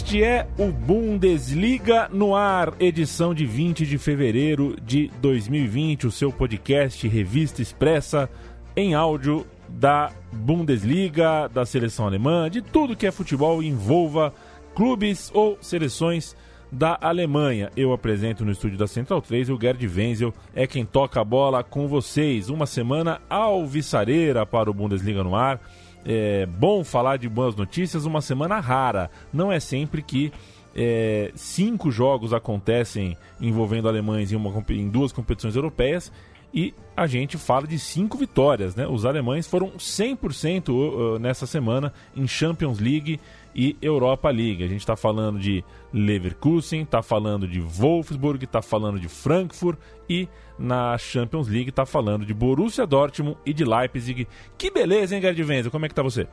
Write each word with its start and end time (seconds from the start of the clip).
Este 0.00 0.24
é 0.24 0.46
o 0.58 0.72
Bundesliga 0.72 2.08
no 2.10 2.34
ar, 2.34 2.72
edição 2.80 3.34
de 3.34 3.44
20 3.44 3.84
de 3.84 3.98
fevereiro 3.98 4.74
de 4.82 5.10
2020, 5.20 6.06
o 6.06 6.10
seu 6.10 6.32
podcast 6.32 7.06
Revista 7.06 7.60
Expressa 7.60 8.28
em 8.74 8.94
áudio 8.94 9.46
da 9.68 10.10
Bundesliga, 10.32 11.48
da 11.48 11.66
seleção 11.66 12.06
alemã, 12.06 12.48
de 12.48 12.62
tudo 12.62 12.96
que 12.96 13.06
é 13.06 13.12
futebol 13.12 13.62
envolva 13.62 14.32
clubes 14.74 15.30
ou 15.34 15.58
seleções 15.60 16.34
da 16.72 16.96
Alemanha. 16.98 17.70
Eu 17.76 17.92
apresento 17.92 18.42
no 18.42 18.52
estúdio 18.52 18.78
da 18.78 18.86
Central 18.86 19.20
3 19.20 19.50
o 19.50 19.60
Gerd 19.60 19.86
Wenzel 19.86 20.32
é 20.54 20.66
quem 20.66 20.84
toca 20.84 21.20
a 21.20 21.24
bola 21.24 21.62
com 21.62 21.86
vocês. 21.86 22.48
Uma 22.48 22.64
semana 22.64 23.20
alvissareira 23.28 24.46
para 24.46 24.70
o 24.70 24.74
Bundesliga 24.74 25.22
no 25.22 25.36
ar 25.36 25.60
é 26.04 26.46
bom 26.46 26.82
falar 26.84 27.16
de 27.16 27.28
boas 27.28 27.54
notícias, 27.54 28.04
uma 28.04 28.20
semana 28.20 28.60
rara. 28.60 29.10
Não 29.32 29.52
é 29.52 29.60
sempre 29.60 30.02
que 30.02 30.32
é, 30.74 31.32
cinco 31.34 31.90
jogos 31.90 32.32
acontecem 32.32 33.16
envolvendo 33.40 33.88
alemães 33.88 34.32
em, 34.32 34.36
uma, 34.36 34.64
em 34.70 34.88
duas 34.88 35.12
competições 35.12 35.56
europeias 35.56 36.12
e 36.52 36.74
a 36.96 37.06
gente 37.06 37.38
fala 37.38 37.66
de 37.66 37.78
cinco 37.78 38.18
vitórias. 38.18 38.74
Né? 38.74 38.86
Os 38.86 39.04
alemães 39.04 39.46
foram 39.46 39.70
100% 39.70 40.68
uh, 40.68 41.18
nessa 41.18 41.46
semana 41.46 41.92
em 42.14 42.26
Champions 42.26 42.78
League 42.78 43.20
e 43.54 43.76
Europa 43.80 44.30
League. 44.30 44.62
A 44.62 44.68
gente 44.68 44.80
está 44.80 44.96
falando 44.96 45.38
de 45.38 45.64
Leverkusen, 45.92 46.82
está 46.82 47.02
falando 47.02 47.46
de 47.46 47.60
Wolfsburg, 47.60 48.44
está 48.44 48.62
falando 48.62 48.98
de 48.98 49.08
Frankfurt 49.08 49.78
e 50.08 50.28
na 50.58 50.96
Champions 50.98 51.48
League 51.48 51.70
está 51.70 51.86
falando 51.86 52.24
de 52.24 52.34
Borussia 52.34 52.86
Dortmund 52.86 53.38
e 53.44 53.52
de 53.52 53.64
Leipzig. 53.64 54.26
Que 54.58 54.70
beleza, 54.70 55.14
hein, 55.14 55.22
Gerd 55.22 55.42
Wenzel? 55.42 55.70
Como 55.70 55.86
é 55.86 55.88
que 55.88 55.94
tá 55.94 56.02
você? 56.02 56.28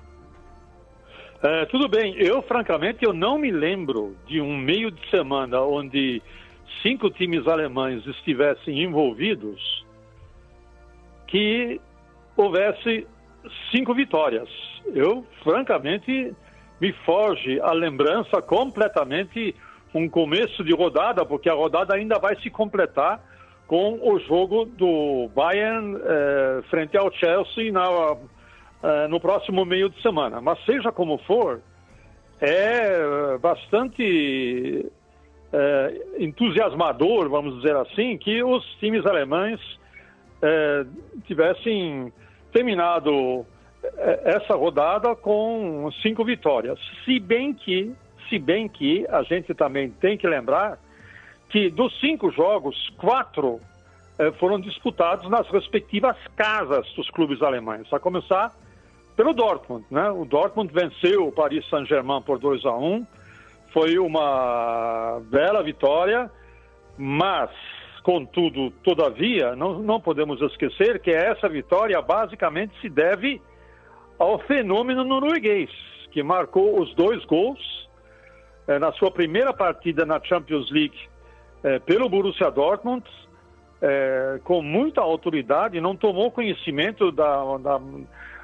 É, 1.42 1.66
tudo 1.66 1.88
bem. 1.88 2.16
Eu, 2.18 2.42
francamente, 2.42 3.06
eu 3.06 3.14
não 3.14 3.38
me 3.38 3.52
lembro 3.52 4.16
de 4.28 4.42
um 4.42 4.58
meio 4.58 4.92
de 4.92 5.09
semana 5.09 5.62
onde 5.62 6.22
cinco 6.81 7.09
times 7.12 7.47
alemães 7.47 8.06
estivessem 8.06 8.84
envolvidos 8.84 9.86
que 11.28 11.80
houvesse 12.36 13.06
cinco 13.72 13.94
vitórias. 13.94 14.50
Eu, 14.94 15.25
francamente, 15.44 16.34
me 16.80 16.94
foge 17.06 17.60
a 17.62 17.72
lembrança 17.72 18.42
completamente 18.42 19.56
um 19.94 20.08
começo 20.08 20.64
de 20.64 20.74
rodada, 20.74 21.26
porque 21.26 21.50
a 21.50 21.54
rodada 21.54 21.96
ainda 21.96 22.20
vai 22.20 22.36
se 22.42 22.50
completar 22.50 23.20
com 23.66 24.00
o 24.02 24.20
jogo 24.20 24.66
do 24.66 25.30
Bayern 25.36 25.98
eh, 26.02 26.62
frente 26.70 26.98
ao 26.98 27.12
Chelsea 27.12 27.72
na, 27.72 28.16
eh, 28.84 29.08
no 29.08 29.20
próximo 29.20 29.66
meio 29.66 29.90
de 29.90 30.02
semana. 30.02 30.40
Mas 30.40 30.64
seja 30.66 30.92
como 30.92 31.18
for, 31.20 31.60
é 32.40 33.38
bastante 33.40 34.90
eh, 35.52 36.02
entusiasmador, 36.20 37.30
vamos 37.30 37.58
dizer 37.58 37.76
assim, 37.76 38.18
que 38.18 38.42
os 38.44 38.64
times 38.80 39.06
alemães 39.06 39.59
tivessem 41.26 42.14
terminado 42.54 43.44
essa 44.24 44.56
rodada 44.56 45.16
com 45.16 45.90
cinco 46.02 46.24
vitórias. 46.24 46.80
Se 47.06 47.20
bem 47.20 47.54
que, 47.54 47.94
se 48.30 48.40
bem 48.40 48.68
que 48.68 49.06
a 49.10 49.24
gente 49.24 49.54
também 49.54 49.90
tem 49.90 50.18
que 50.18 50.28
lembrar 50.28 50.80
que 51.50 51.70
dos 51.70 51.98
cinco 52.00 52.30
jogos, 52.32 52.90
quatro 52.98 53.60
eh, 54.20 54.32
foram 54.34 54.60
disputados 54.60 55.30
nas 55.30 55.48
respectivas 55.50 56.18
casas 56.36 56.88
dos 56.94 57.10
clubes 57.10 57.42
alemães. 57.42 57.92
A 57.94 58.00
começar 58.00 58.54
pelo 59.16 59.34
Dortmund, 59.34 59.86
né? 59.90 60.09
O 60.12 60.26
Dortmund 60.26 60.72
venceu 60.74 61.28
o 61.28 61.32
Paris 61.32 61.68
Saint-Germain 61.70 62.22
por 62.22 62.38
2 62.38 62.66
a 62.66 62.76
1. 62.76 63.06
Foi 63.74 63.98
uma 63.98 65.20
bela 65.30 65.64
vitória, 65.64 66.30
mas 66.98 67.50
contudo, 68.04 68.72
todavia, 68.84 69.56
não, 69.56 69.80
não 69.80 70.00
podemos 70.00 70.42
esquecer 70.42 71.00
que 71.00 71.12
essa 71.12 71.50
vitória 71.50 72.02
basicamente 72.02 72.74
se 72.80 72.90
deve 72.90 73.42
ao 74.19 74.39
fenômeno 74.39 75.03
norueguês, 75.03 75.69
que 76.11 76.23
marcou 76.23 76.81
os 76.81 76.94
dois 76.95 77.23
gols 77.25 77.88
eh, 78.67 78.79
na 78.79 78.91
sua 78.94 79.11
primeira 79.11 79.53
partida 79.53 80.05
na 80.05 80.19
Champions 80.23 80.69
League 80.72 80.97
eh, 81.63 81.79
pelo 81.79 82.09
Borussia 82.09 82.50
Dortmund, 82.50 83.05
eh, 83.81 84.39
com 84.44 84.61
muita 84.61 85.01
autoridade, 85.01 85.79
não 85.79 85.95
tomou 85.95 86.31
conhecimento 86.31 87.11
da, 87.11 87.57
da, 87.57 87.81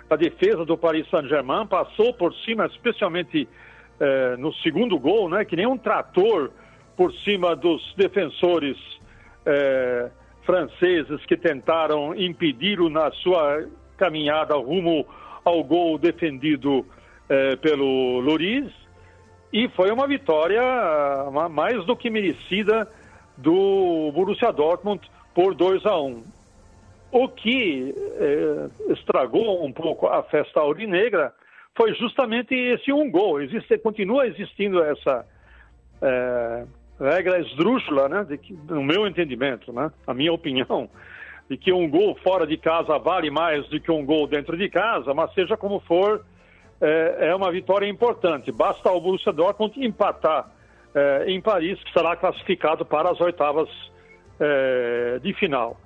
da 0.10 0.16
defesa 0.16 0.64
do 0.64 0.78
Paris 0.78 1.10
Saint-Germain, 1.10 1.66
passou 1.68 2.14
por 2.14 2.34
cima, 2.46 2.66
especialmente 2.68 3.48
no 4.38 4.52
segundo 4.56 5.00
gol, 5.00 5.30
né, 5.30 5.46
que 5.46 5.56
nem 5.56 5.66
um 5.66 5.78
trator 5.78 6.52
por 6.98 7.14
cima 7.20 7.56
dos 7.56 7.94
defensores 7.96 8.76
franceses 10.42 11.26
que 11.26 11.38
tentaram 11.38 12.14
impedi-lo 12.14 12.90
na 12.90 13.12
sua 13.12 13.66
caminhada 13.96 14.56
rumo 14.56 15.08
ao 15.44 15.64
gol 15.64 15.98
defendido 15.98 16.86
eh, 17.30 17.56
pelo 17.58 18.20
Loris 18.20 18.72
e 19.52 19.68
foi 19.70 19.92
uma 19.92 20.08
vitória 20.08 20.62
uma, 21.28 21.48
mais 21.48 21.86
do 21.86 21.96
que 21.96 22.10
merecida 22.10 22.90
do 23.38 24.12
Borussia 24.14 24.52
Dortmund 24.52 25.02
por 25.34 25.54
2 25.54 25.86
a 25.86 26.00
1. 26.00 26.24
O 27.12 27.28
que 27.30 27.94
eh, 27.96 28.70
estragou 28.92 29.64
um 29.64 29.72
pouco 29.72 30.08
a 30.08 30.24
festa 30.24 30.60
aurinegra 30.60 31.34
foi 31.76 31.94
justamente 31.94 32.56
esse 32.56 32.92
um 32.92 33.10
gol. 33.12 33.42
Existe, 33.42 33.78
continua 33.78 34.26
existindo 34.28 34.84
essa 34.84 35.26
eh, 36.02 36.66
regra 37.00 37.40
esdrúxula, 37.40 38.10
né, 38.10 38.24
de 38.24 38.38
que, 38.38 38.54
no 38.54 38.84
meu 38.84 39.08
entendimento, 39.08 39.72
né, 39.72 39.92
a 40.08 40.14
minha 40.14 40.34
opinião, 40.34 40.90
de 41.54 41.58
que 41.58 41.72
um 41.72 41.88
gol 41.88 42.16
fora 42.24 42.48
de 42.48 42.58
casa 42.58 42.98
vale 42.98 43.30
mais 43.30 43.68
do 43.68 43.80
que 43.80 43.92
um 43.92 44.04
gol 44.04 44.26
dentro 44.26 44.58
de 44.58 44.68
casa, 44.70 45.14
mas 45.14 45.32
seja 45.36 45.56
como 45.56 45.80
for, 45.82 46.26
é, 46.82 47.28
é 47.30 47.36
uma 47.36 47.52
vitória 47.52 47.88
importante. 47.88 48.52
Basta 48.52 48.92
o 48.92 49.00
Borussia 49.00 49.32
Dortmund 49.32 49.80
empatar 49.86 50.50
é, 50.96 51.26
em 51.28 51.40
Paris, 51.40 51.80
que 51.84 51.94
será 51.94 52.16
classificado 52.16 52.84
para 52.84 53.12
as 53.12 53.22
oitavas 53.22 53.70
é, 54.40 55.20
de 55.22 55.32
final. 55.36 55.80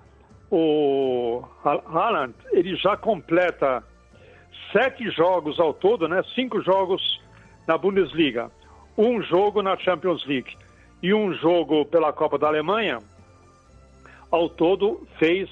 O 0.49 1.43
Haaland, 1.65 2.33
ele 2.51 2.77
já 2.77 2.95
completa 2.95 3.83
sete 4.71 5.11
jogos 5.11 5.59
ao 5.59 5.73
todo, 5.73 6.07
né? 6.07 6.23
Cinco 6.33 6.61
jogos 6.61 7.21
na 7.67 7.77
Bundesliga, 7.77 8.49
um 8.97 9.21
jogo 9.21 9.61
na 9.61 9.75
Champions 9.75 10.25
League 10.25 10.55
e 11.03 11.13
um 11.13 11.33
jogo 11.33 11.83
pela 11.85 12.13
Copa 12.13 12.37
da 12.37 12.47
Alemanha 12.47 12.99
ao 14.31 14.49
todo 14.49 15.07
fez, 15.17 15.49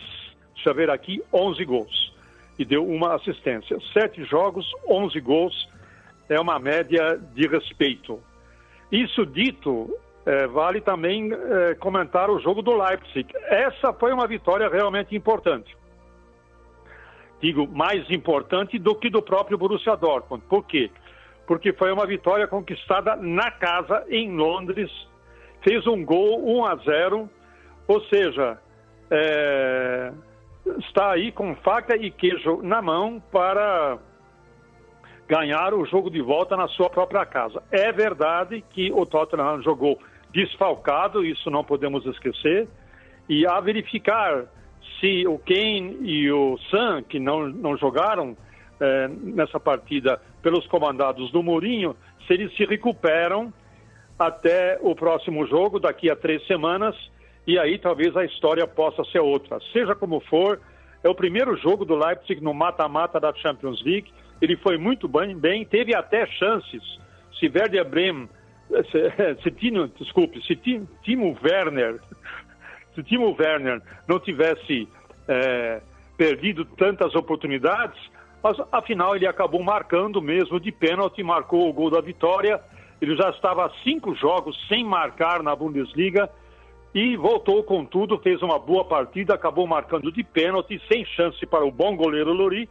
deixa 0.53 0.69
eu 0.69 0.75
ver 0.75 0.89
aqui, 0.89 1.21
11 1.33 1.63
gols 1.65 2.15
e 2.57 2.65
deu 2.65 2.85
uma 2.85 3.15
assistência. 3.15 3.77
Sete 3.93 4.23
jogos, 4.23 4.69
11 4.87 5.19
gols, 5.19 5.69
é 6.29 6.39
uma 6.39 6.57
média 6.57 7.19
de 7.33 7.47
respeito. 7.47 8.19
Isso 8.91 9.25
dito, 9.25 9.93
é, 10.25 10.47
vale 10.47 10.81
também 10.81 11.31
é, 11.33 11.75
comentar 11.75 12.29
o 12.29 12.39
jogo 12.39 12.61
do 12.61 12.75
Leipzig. 12.75 13.27
Essa 13.47 13.93
foi 13.93 14.13
uma 14.13 14.27
vitória 14.27 14.69
realmente 14.69 15.15
importante. 15.15 15.75
digo, 17.41 17.67
mais 17.67 18.09
importante 18.09 18.79
do 18.79 18.95
que 18.95 19.09
do 19.09 19.21
próprio 19.21 19.57
Borussia 19.57 19.95
Dortmund. 19.95 20.43
Por 20.47 20.65
quê? 20.65 20.89
Porque 21.45 21.73
foi 21.73 21.91
uma 21.91 22.07
vitória 22.07 22.47
conquistada 22.47 23.15
na 23.17 23.51
casa, 23.51 24.03
em 24.09 24.35
Londres, 24.35 24.89
fez 25.61 25.85
um 25.85 26.03
gol 26.03 26.43
1 26.59 26.65
a 26.65 26.75
0, 26.77 27.29
ou 27.87 28.01
seja, 28.05 28.57
é, 29.11 30.11
está 30.79 31.11
aí 31.11 31.31
com 31.31 31.55
faca 31.55 31.95
e 31.95 32.09
queijo 32.11 32.61
na 32.61 32.81
mão 32.81 33.21
para 33.31 33.97
ganhar 35.27 35.73
o 35.73 35.85
jogo 35.85 36.09
de 36.09 36.21
volta 36.21 36.55
na 36.55 36.67
sua 36.69 36.89
própria 36.89 37.25
casa. 37.25 37.61
É 37.71 37.91
verdade 37.91 38.63
que 38.71 38.91
o 38.91 39.05
Tottenham 39.05 39.61
jogou 39.61 39.99
desfalcado, 40.31 41.25
isso 41.25 41.49
não 41.49 41.63
podemos 41.63 42.05
esquecer, 42.05 42.67
e 43.27 43.47
a 43.47 43.59
verificar 43.59 44.45
se 44.99 45.25
o 45.27 45.39
Kane 45.39 45.97
e 46.01 46.31
o 46.31 46.57
Sam, 46.69 47.03
que 47.03 47.19
não, 47.19 47.47
não 47.47 47.77
jogaram 47.77 48.37
é, 48.79 49.07
nessa 49.07 49.59
partida 49.59 50.21
pelos 50.41 50.67
comandados 50.67 51.31
do 51.31 51.41
Mourinho, 51.41 51.95
se 52.27 52.33
eles 52.33 52.55
se 52.55 52.65
recuperam 52.65 53.53
até 54.17 54.77
o 54.81 54.95
próximo 54.95 55.45
jogo, 55.47 55.79
daqui 55.79 56.09
a 56.09 56.15
três 56.15 56.45
semanas, 56.47 56.95
e 57.47 57.59
aí 57.59 57.77
talvez 57.77 58.15
a 58.15 58.25
história 58.25 58.65
possa 58.67 59.03
ser 59.05 59.19
outra. 59.19 59.59
Seja 59.71 59.95
como 59.95 60.19
for, 60.21 60.59
é 61.03 61.09
o 61.09 61.15
primeiro 61.15 61.55
jogo 61.57 61.85
do 61.85 61.95
Leipzig 61.95 62.41
no 62.41 62.53
mata-mata 62.53 63.19
da 63.19 63.33
Champions 63.33 63.83
League, 63.83 64.11
ele 64.41 64.57
foi 64.57 64.77
muito 64.77 65.07
bem, 65.07 65.37
bem 65.37 65.63
teve 65.63 65.95
até 65.95 66.25
chances, 66.25 66.83
se 67.39 67.47
Werder 67.47 67.87
Bremen, 67.87 68.29
se, 68.67 69.41
se 69.43 69.51
Tino, 69.51 69.87
desculpe, 69.87 70.41
se 70.45 70.55
Timo 71.03 71.37
Werner 71.43 71.99
se 72.95 73.03
Timo 73.03 73.35
Werner 73.37 73.81
não 74.07 74.19
tivesse 74.19 74.87
é, 75.27 75.81
perdido 76.17 76.63
tantas 76.65 77.13
oportunidades, 77.13 77.99
mas 78.41 78.57
afinal 78.71 79.15
ele 79.15 79.27
acabou 79.27 79.61
marcando 79.61 80.21
mesmo 80.21 80.59
de 80.59 80.71
pênalti, 80.71 81.21
marcou 81.21 81.69
o 81.69 81.73
gol 81.73 81.89
da 81.89 81.99
vitória. 81.99 82.59
Ele 83.01 83.15
já 83.15 83.29
estava 83.29 83.71
cinco 83.83 84.15
jogos 84.15 84.57
sem 84.67 84.83
marcar 84.83 85.43
na 85.43 85.55
Bundesliga 85.55 86.29
e 86.95 87.17
voltou 87.17 87.61
com 87.61 87.83
tudo, 87.83 88.17
fez 88.19 88.41
uma 88.41 88.57
boa 88.57 88.85
partida, 88.85 89.35
acabou 89.35 89.67
marcando 89.67 90.09
de 90.13 90.23
pênalti, 90.23 90.81
sem 90.87 91.03
chance 91.03 91.45
para 91.45 91.65
o 91.65 91.71
bom 91.71 91.93
goleiro 91.93 92.31
Lori, 92.31 92.69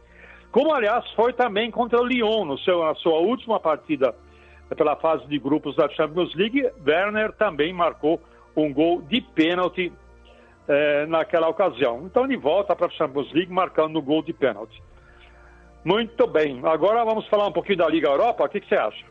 como 0.51 0.73
aliás 0.73 1.07
foi 1.11 1.31
também 1.31 1.69
contra 1.69 2.01
o 2.01 2.03
Lyon, 2.03 2.43
no 2.43 2.57
seu, 2.57 2.83
na 2.83 2.95
sua 2.95 3.19
última 3.19 3.59
partida 3.59 4.15
pela 4.75 4.95
fase 4.95 5.27
de 5.27 5.37
grupos 5.37 5.75
da 5.75 5.87
Champions 5.89 6.33
League, 6.33 6.67
Werner 6.83 7.33
também 7.33 7.71
marcou 7.71 8.19
um 8.55 8.73
gol 8.73 8.99
de 9.03 9.21
pênalti 9.21 9.93
é, 10.67 11.05
naquela 11.05 11.47
ocasião. 11.47 12.01
Então 12.05 12.25
ele 12.25 12.35
volta 12.35 12.75
para 12.75 12.87
a 12.87 12.89
Champions 12.89 13.31
League 13.31 13.53
marcando 13.53 13.97
o 13.97 14.01
gol 14.01 14.23
de 14.23 14.33
pênalti. 14.33 14.81
Muito 15.83 16.25
bem. 16.25 16.61
Agora 16.63 17.05
vamos 17.05 17.27
falar 17.27 17.47
um 17.47 17.51
pouquinho 17.51 17.77
da 17.77 17.87
Liga 17.87 18.07
Europa. 18.07 18.45
O 18.45 18.49
que, 18.49 18.59
que 18.59 18.69
você 18.69 18.75
acha? 18.75 19.05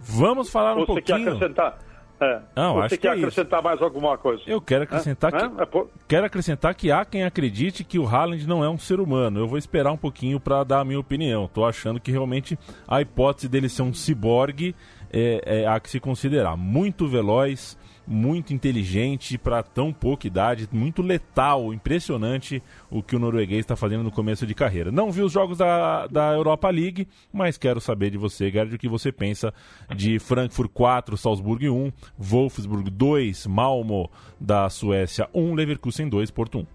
Vamos 0.00 0.50
falar 0.50 0.72
um 0.72 0.80
você 0.80 0.86
pouquinho. 0.86 1.18
Você 1.18 1.24
quer 1.24 1.30
acrescentar? 1.32 1.78
É. 2.20 2.40
Não, 2.56 2.74
você 2.74 2.80
acho 2.80 2.88
quer 2.90 3.00
que 3.00 3.08
é 3.08 3.10
acrescentar 3.12 3.58
isso. 3.58 3.68
mais 3.68 3.82
alguma 3.82 4.16
coisa? 4.16 4.42
Eu 4.46 4.60
quero 4.60 4.84
acrescentar 4.84 5.34
é? 5.34 5.38
que 5.38 5.62
É? 5.62 5.66
Por... 5.66 5.90
quero 6.06 6.26
acrescentar 6.26 6.74
que 6.74 6.90
há 6.90 7.04
quem 7.04 7.24
acredite 7.24 7.82
que 7.84 7.98
o 7.98 8.06
Haaland 8.06 8.46
não 8.46 8.64
é 8.64 8.68
um 8.68 8.78
ser 8.78 9.00
humano. 9.00 9.40
Eu 9.40 9.48
vou 9.48 9.58
esperar 9.58 9.92
um 9.92 9.96
pouquinho 9.96 10.38
para 10.38 10.62
dar 10.64 10.80
a 10.80 10.84
minha 10.84 10.98
opinião. 10.98 11.44
Estou 11.46 11.66
achando 11.66 12.00
que 12.00 12.10
realmente 12.10 12.58
a 12.86 13.00
hipótese 13.00 13.48
dele 13.48 13.68
ser 13.68 13.82
um 13.82 13.92
ciborgue 13.92 14.74
é, 15.12 15.62
é, 15.62 15.66
há 15.66 15.78
que 15.78 15.90
se 15.90 16.00
considerar. 16.00 16.56
Muito 16.56 17.06
veloz, 17.06 17.76
muito 18.06 18.52
inteligente 18.52 19.38
para 19.38 19.62
tão 19.62 19.92
pouca 19.92 20.26
idade, 20.26 20.68
muito 20.72 21.02
letal, 21.02 21.72
impressionante 21.72 22.62
o 22.90 23.02
que 23.02 23.16
o 23.16 23.18
norueguês 23.18 23.60
está 23.60 23.76
fazendo 23.76 24.02
no 24.02 24.10
começo 24.10 24.46
de 24.46 24.54
carreira. 24.54 24.90
Não 24.90 25.10
vi 25.10 25.22
os 25.22 25.32
jogos 25.32 25.58
da, 25.58 26.06
da 26.06 26.32
Europa 26.32 26.68
League, 26.70 27.08
mas 27.32 27.56
quero 27.56 27.80
saber 27.80 28.10
de 28.10 28.18
você, 28.18 28.50
Gerd, 28.50 28.74
o 28.74 28.78
que 28.78 28.88
você 28.88 29.10
pensa 29.10 29.52
de 29.94 30.18
Frankfurt 30.18 30.70
4, 30.72 31.16
Salzburg 31.16 31.68
1, 31.68 31.92
Wolfsburg 32.18 32.90
2, 32.90 33.46
Malmo 33.46 34.10
da 34.38 34.68
Suécia 34.68 35.28
1, 35.34 35.54
Leverkusen 35.54 36.08
2, 36.08 36.30
Porto 36.30 36.58
1. 36.58 36.66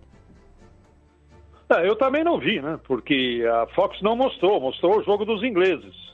É, 1.71 1.87
eu 1.87 1.95
também 1.95 2.23
não 2.23 2.39
vi, 2.39 2.59
né? 2.59 2.79
Porque 2.83 3.45
a 3.47 3.67
Fox 3.75 4.01
não 4.01 4.15
mostrou, 4.15 4.59
mostrou 4.59 4.97
o 4.97 5.03
jogo 5.03 5.23
dos 5.23 5.43
ingleses. 5.43 6.09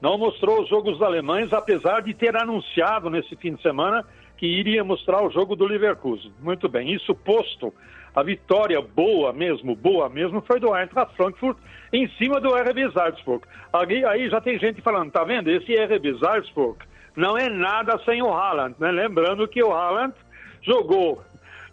Não 0.00 0.16
mostrou 0.16 0.62
os 0.62 0.68
jogos 0.68 0.94
dos 0.94 1.02
alemães, 1.02 1.52
apesar 1.52 2.00
de 2.00 2.14
ter 2.14 2.34
anunciado 2.36 3.10
nesse 3.10 3.36
fim 3.36 3.54
de 3.54 3.60
semana 3.60 4.04
que 4.38 4.46
iria 4.46 4.84
mostrar 4.84 5.22
o 5.22 5.30
jogo 5.30 5.54
do 5.54 5.66
Leverkusen. 5.66 6.32
Muito 6.40 6.68
bem, 6.68 6.94
isso 6.94 7.14
posto, 7.14 7.74
a 8.14 8.22
vitória 8.22 8.80
boa 8.80 9.32
mesmo, 9.32 9.74
boa 9.74 10.08
mesmo, 10.08 10.40
foi 10.40 10.58
do 10.60 10.74
Eintracht 10.74 11.14
Frankfurt 11.16 11.58
em 11.92 12.08
cima 12.10 12.40
do 12.40 12.54
RB 12.54 12.90
Salzburg. 12.92 13.44
Aí, 13.72 14.04
aí 14.04 14.30
já 14.30 14.40
tem 14.40 14.58
gente 14.58 14.80
falando, 14.80 15.10
tá 15.10 15.24
vendo, 15.24 15.50
esse 15.50 15.74
RB 15.74 16.18
Salzburg 16.18 16.78
não 17.16 17.36
é 17.36 17.48
nada 17.48 17.98
sem 18.04 18.22
o 18.22 18.32
Haaland, 18.32 18.76
né? 18.78 18.90
Lembrando 18.92 19.46
que 19.48 19.62
o 19.62 19.72
Haaland 19.72 20.14
jogou... 20.62 21.22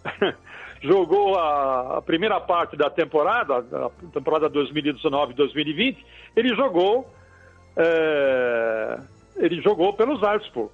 jogou 0.82 1.36
a, 1.40 2.02
primeira 2.04 2.40
parte 2.40 2.78
da 2.78 2.92
temporada, 2.92 3.58
a 3.58 3.90
temporada 4.12 4.48
2019-2020, 4.50 5.98
ele 6.36 6.56
jogou 6.56 7.12
é, 7.76 9.00
ele 9.38 9.62
jogou 9.62 9.94
pelo 9.94 10.20
Salzburg, 10.20 10.72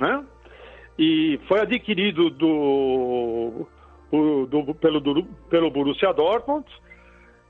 né? 0.00 0.24
E 0.98 1.40
foi 1.48 1.60
adquirido 1.60 2.30
do, 2.30 3.66
do, 4.10 4.74
pelo, 4.74 5.00
do, 5.00 5.24
pelo 5.50 5.70
Borussia 5.70 6.12
Dortmund 6.12 6.66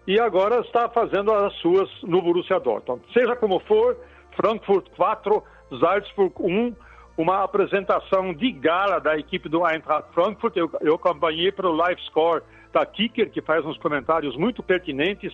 e 0.07 0.19
agora 0.19 0.61
está 0.61 0.89
fazendo 0.89 1.33
as 1.33 1.53
suas 1.55 1.89
no 2.03 2.21
Borussia 2.21 2.59
Dortmund. 2.61 3.03
Seja 3.13 3.37
como 3.37 3.61
for, 3.61 3.97
Frankfurt 4.37 4.89
4, 4.97 5.43
Salzburg 5.81 6.35
1, 6.39 6.75
uma 7.17 7.45
apresentação 7.45 8.33
de 8.33 8.51
gala 8.53 8.99
da 8.99 9.17
equipe 9.17 9.49
do 9.49 9.67
Eintracht 9.67 10.13
Frankfurt. 10.13 10.57
Eu, 10.57 10.71
eu 10.81 10.95
acompanhei 10.95 11.53
pelo 11.53 11.73
live 11.73 12.01
score 12.03 12.43
da 12.73 12.85
Kicker, 12.85 13.31
que 13.31 13.41
faz 13.41 13.65
uns 13.65 13.79
comentários 13.79 14.37
muito 14.37 14.63
pertinentes 14.63 15.33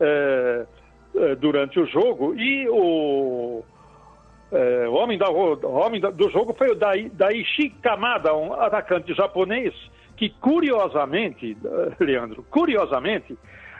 é, 0.00 0.66
é, 1.14 1.34
durante 1.36 1.78
o 1.78 1.86
jogo. 1.86 2.34
E 2.34 2.68
o, 2.68 3.62
é, 4.52 4.88
o 4.88 4.94
homem, 4.94 5.18
da, 5.18 5.28
homem 5.28 6.00
da, 6.00 6.10
do 6.10 6.30
jogo 6.30 6.54
foi 6.56 6.70
o 6.70 6.74
Dai, 6.74 7.10
Daichi 7.12 7.70
Kamada, 7.82 8.34
um 8.34 8.52
atacante 8.52 9.12
japonês, 9.14 9.74
que 10.16 10.30
curiosamente, 10.30 11.56
Leandro, 11.98 12.44
curiosamente, 12.50 13.36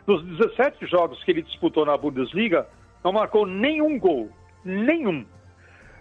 nos 0.07 0.23
17 0.25 0.87
jogos 0.87 1.23
que 1.25 1.31
ele 1.31 1.43
disputou 1.43 1.85
na 1.85 1.97
Bundesliga, 1.97 2.67
não 3.03 3.13
marcou 3.13 3.47
nenhum 3.47 3.99
gol. 3.99 4.29
Nenhum. 4.65 5.25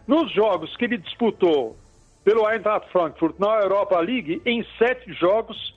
Nos 0.07 0.31
jogos 0.31 0.75
que 0.77 0.85
ele 0.85 0.97
disputou 0.97 1.75
pelo 2.23 2.49
Eintracht 2.49 2.91
Frankfurt 2.91 3.35
na 3.39 3.59
Europa 3.61 3.99
League, 3.99 4.41
em 4.45 4.65
sete 4.77 5.13
jogos, 5.13 5.75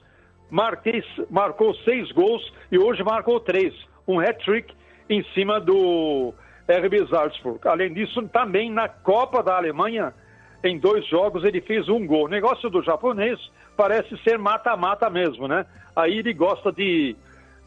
marquei, 0.50 1.02
marcou 1.30 1.75
seis 1.76 2.11
gols 2.12 2.42
e 2.73 2.78
hoje 2.78 3.02
marcou 3.02 3.38
três. 3.40 3.75
Um 4.07 4.18
hat-trick 4.18 4.75
em 5.09 5.23
cima 5.35 5.61
do 5.61 6.33
RB 6.68 7.08
Salzburg. 7.08 7.66
Além 7.66 7.92
disso, 7.92 8.22
também 8.28 8.70
na 8.70 8.88
Copa 8.88 9.42
da 9.42 9.56
Alemanha, 9.56 10.12
em 10.62 10.78
dois 10.78 11.06
jogos, 11.06 11.44
ele 11.44 11.60
fez 11.60 11.88
um 11.88 12.06
gol. 12.06 12.26
O 12.26 12.28
negócio 12.28 12.68
do 12.68 12.82
japonês 12.82 13.38
parece 13.76 14.16
ser 14.18 14.38
mata-mata 14.38 15.08
mesmo, 15.08 15.48
né? 15.48 15.64
Aí 15.96 16.18
ele 16.18 16.34
gosta 16.34 16.70
de 16.70 17.16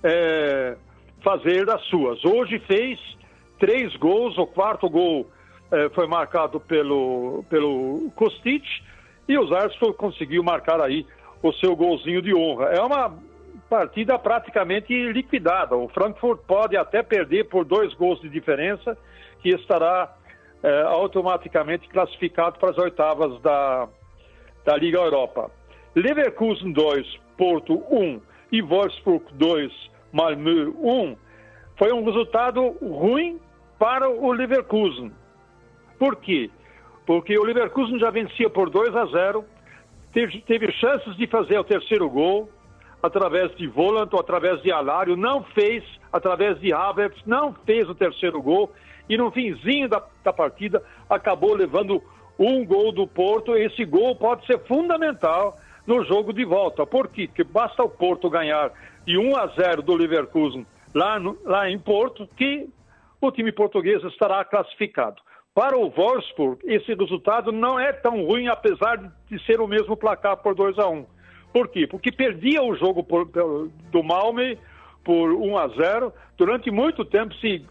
é, 0.04 0.76
fazer 1.24 1.66
das 1.66 1.82
suas. 1.86 2.24
Hoje 2.24 2.60
fez 2.60 3.00
três 3.60 3.96
gols, 3.96 4.38
o 4.38 4.46
quarto 4.46 4.90
gol 4.90 5.30
é, 5.72 5.90
foi 5.90 6.06
marcado 6.08 6.60
pelo, 6.60 7.44
pelo 7.50 8.12
Kostic 8.16 8.64
e 9.28 9.38
o 9.38 9.48
Salzburg 9.48 9.96
conseguiu 9.96 10.44
marcar 10.44 10.82
aí 10.82 11.06
o 11.42 11.54
seu 11.54 11.76
golzinho 11.76 12.22
de 12.22 12.36
honra. 12.36 12.66
É 12.66 12.82
uma 12.82 13.14
partida 13.72 14.20
praticamente 14.20 14.94
liquidada. 15.14 15.78
O 15.78 15.88
Frankfurt 15.88 16.42
pode 16.46 16.76
até 16.76 17.02
perder 17.02 17.46
por 17.46 17.64
dois 17.64 17.94
gols 17.94 18.20
de 18.20 18.28
diferença, 18.28 18.98
que 19.42 19.48
estará 19.48 20.14
é, 20.62 20.82
automaticamente 20.82 21.88
classificado 21.88 22.60
para 22.60 22.72
as 22.72 22.78
oitavas 22.78 23.42
da, 23.42 23.88
da 24.66 24.76
Liga 24.76 24.98
Europa. 24.98 25.50
Leverkusen 25.96 26.74
2, 26.74 27.20
Porto 27.38 27.82
1 27.90 28.20
e 28.52 28.62
Wolfsburg 28.62 29.24
2, 29.36 29.72
Malmö 30.12 30.74
1 30.78 31.16
foi 31.78 31.94
um 31.94 32.04
resultado 32.04 32.76
ruim 32.82 33.40
para 33.80 34.10
o 34.10 34.34
Leverkusen. 34.34 35.14
Por 35.98 36.18
quê? 36.18 36.50
Porque 37.06 37.40
o 37.40 37.44
Leverkusen 37.46 37.98
já 38.00 38.10
vencia 38.10 38.50
por 38.50 38.70
2 38.70 38.94
a 38.98 39.06
0, 39.06 39.46
teve, 40.12 40.42
teve 40.42 40.74
chances 40.74 41.16
de 41.16 41.26
fazer 41.26 41.58
o 41.58 41.64
terceiro 41.64 42.10
gol, 42.10 42.50
através 43.02 43.56
de 43.56 43.68
Volant 43.68 44.10
através 44.14 44.62
de 44.62 44.72
Alário, 44.72 45.16
não 45.16 45.44
fez, 45.44 45.84
através 46.12 46.60
de 46.60 46.74
Havertz, 46.74 47.22
não 47.26 47.54
fez 47.66 47.90
o 47.90 47.96
terceiro 47.96 48.42
gol 48.42 48.72
e 49.10 49.18
no 49.18 49.32
finzinho 49.32 49.90
da, 49.90 50.02
da 50.24 50.32
partida 50.32 50.84
acabou 51.10 51.54
levando 51.54 52.02
um 52.38 52.66
gol 52.66 52.92
do 52.92 53.08
Porto. 53.08 53.56
Esse 53.56 53.84
gol 53.86 54.16
pode 54.16 54.46
ser 54.46 54.60
fundamental 54.66 55.58
no 55.86 56.04
jogo 56.06 56.32
de 56.32 56.46
volta. 56.46 56.86
Por 56.86 57.08
quê? 57.08 57.28
Porque 57.28 57.44
basta 57.44 57.84
o 57.84 57.90
Porto 57.90 58.30
ganhar 58.30 58.72
de 59.06 59.18
1 59.18 59.36
a 59.36 59.48
0 59.48 59.82
do 59.82 59.96
Leverkusen 59.96 60.66
lá, 60.94 61.20
no, 61.20 61.38
lá 61.44 61.70
em 61.70 61.80
Porto, 61.80 62.28
que 62.38 62.70
o 63.20 63.32
time 63.32 63.52
português 63.52 64.04
estará 64.04 64.44
classificado. 64.46 65.22
Para 65.54 65.78
o 65.78 65.90
Wolfsburg, 65.90 66.60
esse 66.64 66.94
resultado 66.94 67.52
não 67.52 67.78
é 67.78 67.92
tão 67.92 68.24
ruim, 68.26 68.48
apesar 68.48 68.98
de 69.30 69.46
ser 69.46 69.60
o 69.60 69.68
mesmo 69.68 69.98
placar 69.98 70.38
por 70.38 70.56
2 70.56 70.80
a 70.80 70.88
1 70.88 70.94
um. 70.94 71.06
Por 71.52 71.68
quê? 71.68 71.86
Porque 71.86 72.12
perdia 72.12 72.62
o 72.64 72.76
jogo 72.76 73.04
por, 73.04 73.26
do 73.26 74.04
Malme 74.04 74.58
por 75.04 75.32
1 75.34 75.58
a 75.58 75.68
0. 75.68 76.14
Durante 76.38 76.72
muito 76.72 77.04
tempo 77.04 77.34
se, 77.36 77.66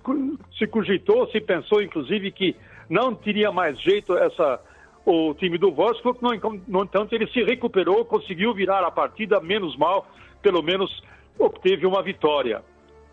se 0.59 0.67
cogitou, 0.67 1.27
se 1.31 1.41
pensou, 1.41 1.83
inclusive, 1.83 2.31
que 2.31 2.57
não 2.89 3.15
teria 3.15 3.51
mais 3.51 3.81
jeito 3.81 4.17
essa 4.17 4.61
o 5.05 5.35
time 5.35 5.59
do 5.59 5.73
Wolfsburg. 5.73 6.19
No, 6.21 6.61
no 6.69 6.83
entanto, 6.85 7.15
ele 7.15 7.27
se 7.29 7.43
recuperou, 7.43 8.05
conseguiu 8.05 8.53
virar 8.55 8.85
a 8.85 8.91
partida, 8.91 9.41
menos 9.41 9.77
mal, 9.77 10.07
pelo 10.43 10.63
menos 10.63 11.03
obteve 11.39 11.87
uma 11.87 12.03
vitória. 12.03 12.63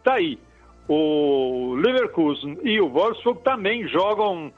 Tá 0.03 0.15
aí. 0.15 0.37
O 0.89 1.75
Leverkusen 1.75 2.59
e 2.63 2.79
o 2.79 2.89
Wolfsburg 2.89 3.41
também 3.41 3.87
jogam 3.87 4.51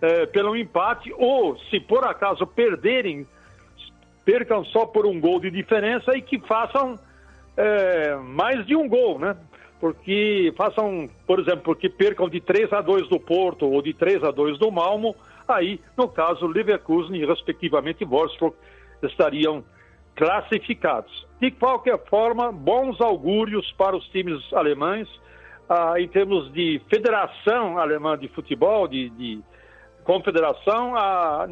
é, 0.00 0.26
pelo 0.26 0.56
empate, 0.56 1.12
ou 1.16 1.56
se 1.70 1.78
por 1.80 2.04
acaso 2.04 2.46
perderem, 2.46 3.26
percam 4.26 4.64
só 4.64 4.84
por 4.84 5.06
um 5.06 5.20
gol 5.20 5.38
de 5.38 5.52
diferença 5.52 6.16
e 6.16 6.20
que 6.20 6.40
façam 6.40 6.98
é, 7.56 8.16
mais 8.16 8.66
de 8.66 8.74
um 8.74 8.88
gol, 8.88 9.20
né? 9.20 9.36
Porque 9.78 10.52
façam, 10.56 11.08
por 11.26 11.38
exemplo, 11.38 11.60
porque 11.62 11.88
percam 11.88 12.28
de 12.28 12.40
3 12.40 12.72
a 12.72 12.80
2 12.80 13.08
do 13.08 13.20
Porto 13.20 13.66
ou 13.66 13.80
de 13.80 13.94
3 13.94 14.24
a 14.24 14.32
2 14.32 14.58
do 14.58 14.70
Malmo, 14.70 15.14
aí, 15.46 15.80
no 15.96 16.08
caso, 16.08 16.46
Leverkusen 16.46 17.16
e, 17.16 17.24
respectivamente, 17.24 18.04
Wolfsburg 18.04 18.56
estariam 19.02 19.62
classificados. 20.16 21.26
De 21.40 21.50
qualquer 21.52 21.98
forma, 22.06 22.50
bons 22.50 23.00
augúrios 23.00 23.70
para 23.72 23.94
os 23.94 24.08
times 24.08 24.42
alemães, 24.52 25.08
ah, 25.68 26.00
em 26.00 26.08
termos 26.08 26.52
de 26.52 26.80
federação 26.90 27.78
alemã 27.78 28.18
de 28.18 28.26
futebol, 28.28 28.88
de, 28.88 29.10
de 29.10 29.40
confederação, 30.04 30.96
a, 30.96 31.46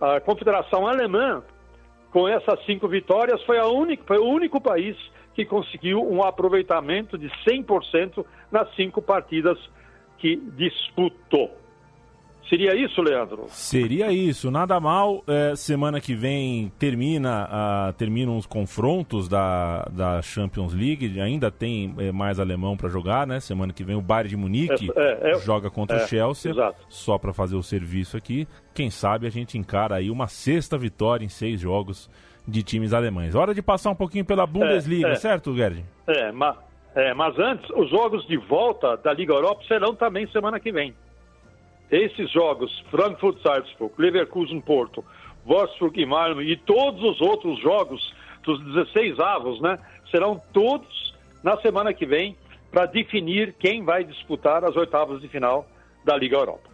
a 0.00 0.20
confederação 0.20 0.86
alemã, 0.86 1.42
com 2.10 2.28
essas 2.28 2.64
cinco 2.64 2.88
vitórias, 2.88 3.42
foi, 3.44 3.58
a 3.58 3.66
única, 3.66 4.02
foi 4.06 4.18
o 4.18 4.24
único 4.24 4.60
país 4.60 4.96
que 5.34 5.44
conseguiu 5.44 6.02
um 6.02 6.22
aproveitamento 6.22 7.16
de 7.16 7.28
100% 7.46 8.24
nas 8.50 8.74
cinco 8.74 9.00
partidas 9.00 9.58
que 10.18 10.36
disputou. 10.36 11.59
Seria 12.48 12.74
isso, 12.74 13.00
Leandro? 13.00 13.44
Seria 13.48 14.12
isso. 14.12 14.50
Nada 14.50 14.80
mal. 14.80 15.22
É, 15.26 15.54
semana 15.54 16.00
que 16.00 16.14
vem 16.14 16.72
termina 16.78 17.48
terminam 17.96 18.36
os 18.36 18.44
confrontos 18.44 19.28
da, 19.28 19.84
da 19.92 20.20
Champions 20.20 20.74
League. 20.74 21.20
Ainda 21.20 21.50
tem 21.50 21.94
é, 21.98 22.10
mais 22.10 22.40
alemão 22.40 22.76
para 22.76 22.88
jogar, 22.88 23.26
né? 23.26 23.38
Semana 23.38 23.72
que 23.72 23.84
vem 23.84 23.94
o 23.94 24.00
Bayern 24.00 24.30
de 24.30 24.36
Munique 24.36 24.90
é, 24.96 25.30
é, 25.30 25.38
joga 25.38 25.70
contra 25.70 25.98
o 25.98 26.00
é, 26.00 26.06
Chelsea. 26.08 26.50
Exato. 26.50 26.84
Só 26.88 27.18
para 27.18 27.32
fazer 27.32 27.54
o 27.54 27.62
serviço 27.62 28.16
aqui. 28.16 28.48
Quem 28.74 28.90
sabe 28.90 29.26
a 29.26 29.30
gente 29.30 29.56
encara 29.56 29.96
aí 29.96 30.10
uma 30.10 30.26
sexta 30.26 30.76
vitória 30.76 31.24
em 31.24 31.28
seis 31.28 31.60
jogos 31.60 32.10
de 32.48 32.64
times 32.64 32.92
alemães. 32.92 33.34
Hora 33.36 33.54
de 33.54 33.62
passar 33.62 33.90
um 33.90 33.94
pouquinho 33.94 34.24
pela 34.24 34.44
Bundesliga, 34.46 35.14
certo, 35.14 35.54
Gerd? 35.54 35.84
É, 36.08 36.32
mas, 36.32 36.56
mas 37.16 37.38
antes, 37.38 37.70
os 37.76 37.88
jogos 37.90 38.26
de 38.26 38.36
volta 38.36 38.96
da 38.96 39.12
Liga 39.12 39.34
Europa 39.34 39.62
serão 39.68 39.94
também 39.94 40.26
semana 40.32 40.58
que 40.58 40.72
vem. 40.72 40.94
Esses 41.90 42.30
jogos, 42.30 42.70
Frankfurt, 42.90 43.42
Salzburg, 43.42 43.92
Leverkusen, 43.98 44.60
Porto, 44.60 45.04
Wolfsburg 45.44 46.00
e 46.00 46.06
Malmö 46.06 46.42
e 46.42 46.56
todos 46.56 47.02
os 47.02 47.20
outros 47.20 47.60
jogos 47.60 48.14
dos 48.44 48.62
16 48.64 49.18
avos, 49.18 49.60
né, 49.60 49.78
serão 50.10 50.40
todos 50.52 51.14
na 51.42 51.56
semana 51.58 51.92
que 51.92 52.06
vem 52.06 52.36
para 52.70 52.86
definir 52.86 53.54
quem 53.58 53.84
vai 53.84 54.04
disputar 54.04 54.64
as 54.64 54.76
oitavas 54.76 55.20
de 55.20 55.28
final 55.28 55.66
da 56.04 56.16
Liga 56.16 56.36
Europa. 56.36 56.70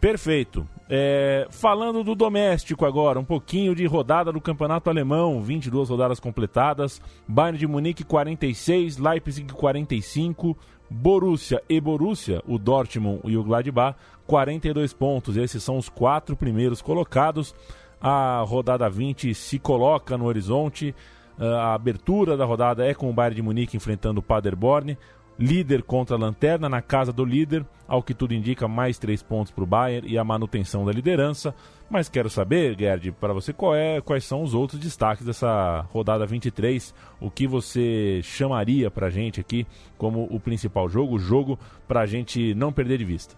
Perfeito. 0.00 0.66
É, 0.88 1.46
falando 1.50 2.02
do 2.02 2.14
doméstico 2.14 2.86
agora, 2.86 3.18
um 3.18 3.24
pouquinho 3.24 3.74
de 3.74 3.84
rodada 3.84 4.32
do 4.32 4.40
Campeonato 4.40 4.88
Alemão, 4.88 5.42
22 5.42 5.88
rodadas 5.88 6.20
completadas. 6.20 7.02
Bayern 7.26 7.58
de 7.58 7.66
Munique 7.66 8.04
46, 8.04 8.96
Leipzig 8.96 9.52
45, 9.52 10.56
Borussia 10.90 11.62
e 11.68 11.80
Borussia, 11.80 12.42
o 12.46 12.58
Dortmund 12.58 13.20
e 13.24 13.36
o 13.36 13.44
Gladbach, 13.44 13.96
42 14.26 14.92
pontos. 14.92 15.36
Esses 15.36 15.62
são 15.62 15.76
os 15.76 15.88
quatro 15.88 16.36
primeiros 16.36 16.80
colocados. 16.80 17.54
A 18.00 18.42
rodada 18.46 18.88
20 18.88 19.34
se 19.34 19.58
coloca 19.58 20.16
no 20.16 20.26
horizonte. 20.26 20.94
A 21.38 21.74
abertura 21.74 22.36
da 22.36 22.44
rodada 22.44 22.86
é 22.86 22.94
com 22.94 23.08
o 23.08 23.12
Bayern 23.12 23.36
de 23.36 23.42
Munique 23.42 23.76
enfrentando 23.76 24.20
o 24.20 24.22
Paderborn 24.22 24.96
líder 25.38 25.82
contra 25.82 26.16
a 26.16 26.18
lanterna, 26.18 26.68
na 26.68 26.82
casa 26.82 27.12
do 27.12 27.24
líder, 27.24 27.64
ao 27.86 28.02
que 28.02 28.12
tudo 28.12 28.34
indica, 28.34 28.66
mais 28.66 28.98
três 28.98 29.22
pontos 29.22 29.52
para 29.52 29.62
o 29.62 29.66
Bayern 29.66 30.10
e 30.10 30.18
a 30.18 30.24
manutenção 30.24 30.84
da 30.84 30.92
liderança. 30.92 31.54
Mas 31.88 32.08
quero 32.08 32.28
saber, 32.28 32.76
Gerd, 32.78 33.12
para 33.12 33.32
você 33.32 33.54
é, 33.74 34.00
quais 34.00 34.24
são 34.24 34.42
os 34.42 34.52
outros 34.52 34.80
destaques 34.80 35.24
dessa 35.24 35.86
rodada 35.92 36.26
23, 36.26 36.94
o 37.20 37.30
que 37.30 37.46
você 37.46 38.20
chamaria 38.22 38.90
para 38.90 39.06
a 39.06 39.10
gente 39.10 39.40
aqui 39.40 39.66
como 39.96 40.24
o 40.30 40.40
principal 40.40 40.88
jogo, 40.88 41.14
o 41.14 41.18
jogo 41.18 41.58
para 41.86 42.00
a 42.00 42.06
gente 42.06 42.54
não 42.54 42.72
perder 42.72 42.98
de 42.98 43.04
vista. 43.04 43.36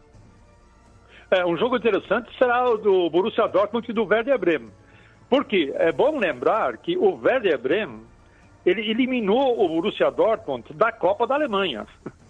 É, 1.30 1.46
um 1.46 1.56
jogo 1.56 1.76
interessante 1.76 2.36
será 2.36 2.68
o 2.68 2.76
do 2.76 3.08
Borussia 3.08 3.46
Dortmund 3.46 3.88
e 3.88 3.94
do 3.94 4.04
Werder 4.04 4.36
Bremen. 4.38 4.70
Porque 5.28 5.72
é 5.76 5.92
bom 5.92 6.18
lembrar 6.18 6.76
que 6.78 6.98
o 6.98 7.14
Werder 7.22 7.56
Bremen 7.56 8.00
ele 8.64 8.88
eliminou 8.90 9.62
o 9.62 9.68
Borussia 9.68 10.10
Dortmund 10.10 10.64
da 10.74 10.92
Copa 10.92 11.26
da 11.26 11.34
Alemanha. 11.34 11.86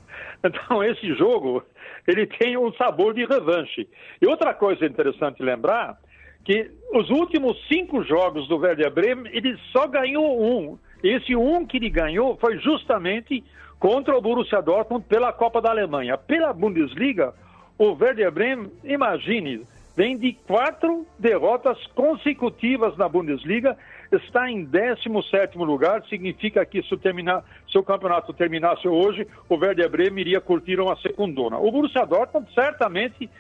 Então, 0.43 0.83
esse 0.83 1.15
jogo, 1.17 1.63
ele 2.09 2.27
tem 2.27 2.57
um 2.57 2.73
sabor 2.73 3.13
de 3.13 3.27
revanche. 3.27 3.87
E 4.23 4.27
outra 4.27 4.55
coisa 4.55 4.87
interessante 4.87 5.43
lembrar, 5.43 5.99
que 6.45 6.71
os 6.95 7.11
últimos 7.11 7.63
cinco 7.69 8.03
jogos 8.03 8.49
do 8.49 8.57
Werder 8.57 8.91
Bremen, 8.91 9.31
ele 9.35 9.55
só 9.71 9.87
ganhou 9.87 10.43
um. 10.43 10.79
Esse 11.03 11.37
um 11.37 11.67
que 11.67 11.77
ele 11.77 11.91
ganhou 11.91 12.39
foi 12.39 12.59
justamente 12.59 13.45
contra 13.79 14.17
o 14.17 14.21
Borussia 14.21 14.63
Dortmund 14.63 15.05
pela 15.07 15.33
Copa 15.33 15.61
da 15.61 15.71
Alemanha. 15.71 16.17
Pela 16.17 16.53
Bundesliga, 16.53 17.35
o 17.79 17.93
Werder 17.93 18.31
Bremen, 18.31 18.71
imagine, 18.85 19.67
vem 19.97 20.17
de 20.17 20.33
quatro 20.33 21.07
derrotas 21.19 21.79
consecutivas 21.95 22.97
na 22.97 23.09
Bundesliga 23.09 23.77
está 24.13 24.51
em 24.51 24.65
17 24.65 25.57
lugar, 25.59 26.03
significa 26.09 26.65
que 26.65 26.83
se, 26.83 26.97
terminar, 26.97 27.45
se 27.71 27.79
o 27.79 27.83
campeonato 27.83 28.33
terminasse 28.33 28.89
hoje, 28.89 29.27
o 29.49 29.57
Werder 29.57 29.89
Bremen 29.89 30.21
iria 30.21 30.41
curtir 30.41 30.81
uma 30.81 30.97
secundona. 30.97 31.59
O 31.59 31.71
Borussia 31.71 32.05
Dortmund 32.05 32.53
certamente 32.53 33.31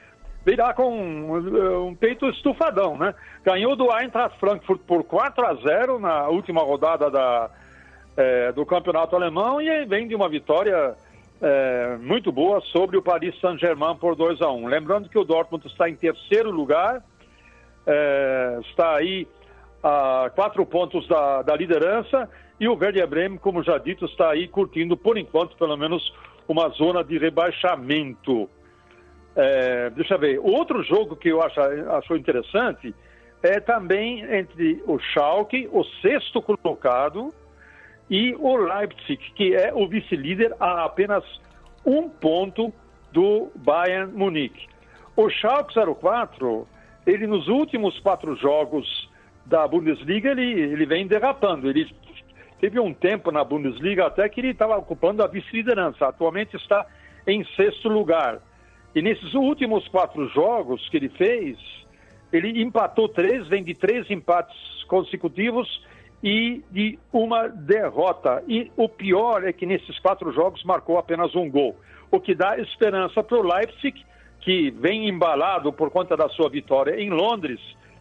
virá 0.45 0.73
com 0.73 0.91
um, 0.91 1.89
um, 1.89 1.95
peito 1.95 2.29
estufadão, 2.29 2.97
né? 2.97 3.15
Ganhou 3.45 3.77
do 3.77 3.91
Eintracht 3.95 4.39
Frankfurt 4.39 4.81
por 4.87 5.05
4 5.05 5.47
a 5.47 5.55
0 5.55 5.99
na 5.99 6.29
última 6.29 6.63
rodada 6.63 7.11
da, 7.11 7.51
é, 8.17 8.53
do 8.53 8.65
campeonato 8.65 9.17
alemão 9.17 9.61
e 9.61 9.85
vem 9.85 10.09
de 10.09 10.15
uma 10.15 10.29
vitória 10.29 10.95
é, 11.41 11.97
muito 12.01 12.31
boa 12.31 12.61
sobre 12.73 12.97
o 12.97 13.03
Paris 13.03 13.39
Saint-Germain 13.41 13.97
por 13.97 14.15
2 14.15 14.43
a 14.43 14.51
1 14.51 14.67
Lembrando 14.67 15.09
que 15.09 15.19
o 15.19 15.25
Dortmund 15.25 15.67
está 15.67 15.89
em 15.89 15.95
terceiro 15.95 16.51
lugar, 16.51 17.03
é, 17.87 18.59
está 18.61 18.97
aí 18.97 19.27
a 19.83 20.31
quatro 20.35 20.65
pontos 20.67 21.09
da, 21.09 21.43
da 21.43 21.57
liderança 21.57 22.29
e 22.59 22.69
o 22.69 22.77
Werder 22.77 23.07
Bremen, 23.07 23.39
como 23.39 23.63
já 23.63 23.79
dito, 23.79 24.05
está 24.05 24.31
aí 24.31 24.47
curtindo, 24.47 24.97
por 24.97 25.17
enquanto, 25.17 25.57
pelo 25.57 25.77
menos, 25.79 26.13
uma 26.47 26.69
zona 26.71 27.03
de 27.03 27.17
rebaixamento. 27.17 28.51
É, 29.35 29.89
deixa 29.91 30.15
eu 30.15 30.19
ver. 30.19 30.39
Outro 30.41 30.83
jogo 30.83 31.17
que 31.17 31.31
eu 31.31 31.41
acho, 31.43 31.59
acho 31.59 32.17
interessante 32.17 32.95
é 33.43 33.59
também 33.61 34.23
entre 34.31 34.83
o 34.87 34.99
Schalke, 34.99 35.71
o 35.73 35.83
sexto 36.03 36.43
colocado, 36.43 37.33
e 38.11 38.35
o 38.35 38.57
Leipzig, 38.57 39.19
que 39.37 39.55
é 39.55 39.73
o 39.73 39.87
vice-líder 39.87 40.53
a 40.59 40.85
apenas 40.85 41.25
um 41.87 42.09
ponto 42.09 42.75
do 43.13 43.51
Bayern 43.55 44.13
Munique. 44.13 44.69
O 45.17 45.31
Schalke 45.31 45.75
04, 45.75 46.67
ele 47.07 47.29
nos 47.29 47.47
últimos 47.47 47.99
quatro 48.01 48.35
jogos 48.35 49.09
da 49.47 49.67
Bundesliga, 49.67 50.31
ele, 50.31 50.61
ele 50.61 50.87
vem 50.87 51.07
derrapando. 51.07 51.71
Ele 51.71 51.89
teve 52.61 52.81
um 52.81 52.93
tempo 52.93 53.31
na 53.31 53.45
Bundesliga 53.45 54.07
até 54.07 54.29
que 54.29 54.41
ele 54.41 54.51
estava 54.51 54.77
ocupando 54.77 55.23
a 55.23 55.29
vice-liderança. 55.29 56.07
Atualmente 56.07 56.57
está 56.57 56.85
em 57.27 57.45
sexto 57.57 57.89
lugar. 57.89 58.41
E 58.95 59.01
nesses 59.01 59.35
últimos 59.35 59.87
quatro 59.89 60.29
jogos 60.31 60.89
que 60.89 60.97
ele 60.97 61.09
fez, 61.11 61.57
ele 62.33 62.61
empatou 62.61 63.09
três, 63.09 63.47
vem 63.47 63.63
de 63.63 63.75
três 63.75 64.11
empates 64.11 64.57
consecutivos 64.89 65.69
e 66.23 66.63
de 66.71 66.99
uma 67.13 67.49
derrota. 67.49 68.43
E 68.47 68.71
o 68.77 68.89
pior 68.89 69.45
é 69.45 69.53
que 69.53 69.67
nesses 69.67 69.99
quatro 69.99 70.33
jogos 70.33 70.63
marcou 70.65 70.99
apenas 70.99 71.35
um 71.35 71.51
gol, 71.51 71.77
o 72.11 72.21
que 72.21 72.35
dá 72.35 72.59
esperança 72.59 73.23
para 73.23 73.39
o 73.39 73.43
Leipzig, 73.43 74.05
que 74.41 74.71
vem 74.71 75.09
embalado 75.09 75.73
por 75.73 75.91
conta 75.91 76.17
da 76.17 76.29
sua 76.29 76.49
vitória 76.49 77.01
em 77.01 77.11
Londres 77.11 77.61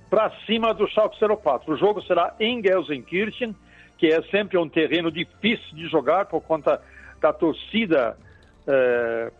para 0.10 0.32
cima 0.46 0.74
do 0.74 0.88
Schalke 0.88 1.18
04. 1.20 1.74
O 1.74 1.78
jogo 1.78 2.02
será 2.02 2.34
em 2.40 2.62
Gelsenkirchen, 2.62 3.56
que 3.98 4.08
é 4.08 4.22
sempre 4.24 4.58
um 4.58 4.68
terreno 4.68 5.12
difícil 5.12 5.76
de 5.76 5.88
jogar 5.88 6.26
por 6.26 6.42
conta 6.42 6.82
da 7.22 7.34
torcida, 7.34 8.18
é, 8.66 9.32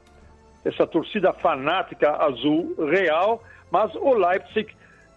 essa 0.66 0.86
torcida 0.86 1.34
fanática 1.34 2.12
azul 2.12 2.76
real, 2.92 3.42
mas 3.72 3.94
o 3.96 4.14
Leipzig, 4.14 4.70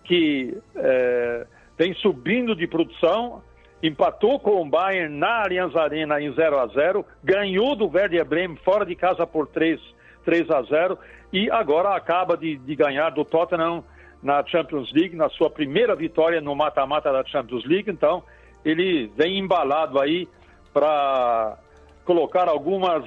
que 0.04 0.56
é, 0.76 1.46
vem 1.76 1.92
subindo 1.94 2.54
de 2.54 2.66
produção, 2.66 3.42
empatou 3.82 4.38
com 4.38 4.62
o 4.62 4.68
Bayern 4.68 5.14
na 5.16 5.42
Allianz 5.42 5.74
Arena 5.74 6.20
em 6.20 6.32
0 6.32 6.58
a 6.58 6.66
0 6.68 7.04
ganhou 7.22 7.74
do 7.74 7.88
Werder 7.88 8.24
Bremen 8.24 8.56
fora 8.58 8.86
de 8.86 8.94
casa 8.94 9.26
por 9.26 9.48
3, 9.48 9.80
3 10.24 10.50
a 10.50 10.62
0 10.62 10.98
e 11.32 11.50
agora 11.50 11.96
acaba 11.96 12.36
de, 12.36 12.56
de 12.56 12.76
ganhar 12.76 13.10
do 13.10 13.24
Tottenham 13.24 13.82
na 14.22 14.44
Champions 14.46 14.92
League, 14.92 15.16
na 15.16 15.28
sua 15.30 15.50
primeira 15.50 15.96
vitória 15.96 16.40
no 16.40 16.54
mata-mata 16.54 17.12
da 17.12 17.24
Champions 17.24 17.64
League. 17.64 17.90
Então, 17.90 18.22
ele 18.64 19.10
vem 19.16 19.38
embalado 19.38 19.98
aí 19.98 20.28
para 20.72 21.58
colocar 22.04 22.48
algumas, 22.48 23.04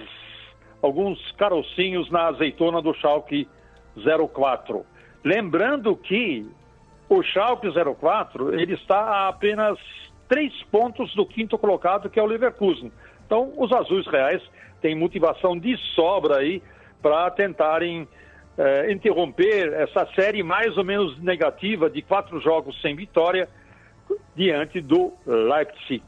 alguns 0.82 1.20
carocinhos 1.34 2.12
na 2.12 2.27
azeitona 2.27 2.82
do 2.82 2.94
Schalke 2.96 3.48
04. 4.34 4.86
Lembrando 5.24 5.96
que 5.96 6.46
o 7.08 7.24
Schalke 7.24 7.67
04 7.72 8.60
ele 8.60 8.74
está 8.74 9.00
a 9.00 9.27
apenas 9.29 9.77
três 10.27 10.53
pontos 10.72 11.13
do 11.15 11.25
quinto 11.25 11.58
colocado, 11.58 12.10
que 12.10 12.20
é 12.20 12.24
o 12.24 12.25
Leverkusen. 12.25 12.91
Então, 13.25 13.53
os 13.58 13.72
azuis 13.72 14.05
reais 14.08 14.41
têm 14.82 14.96
motivação 14.96 15.58
de 15.58 15.77
sobra 15.96 16.38
aí 16.38 16.62
para 17.01 17.29
tentarem 17.32 18.08
eh, 18.58 18.91
interromper 18.91 19.74
essa 19.74 20.08
série 20.15 20.44
mais 20.44 20.77
ou 20.77 20.84
menos 20.84 21.20
negativa 21.20 21.89
de 21.89 22.01
quatro 22.01 22.39
jogos 22.39 22.79
sem 22.82 22.96
vitória 22.96 23.48
diante 24.36 24.82
do 24.82 25.13
Leipzig. 25.25 26.03